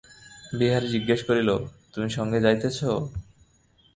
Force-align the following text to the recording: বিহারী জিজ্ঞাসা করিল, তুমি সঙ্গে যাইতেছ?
বিহারী 0.59 0.87
জিজ্ঞাসা 0.95 1.25
করিল, 1.29 1.49
তুমি 1.93 2.09
সঙ্গে 2.17 2.39
যাইতেছ? 2.45 2.79